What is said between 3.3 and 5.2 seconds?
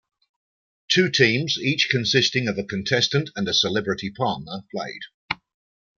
and a celebrity partner, played.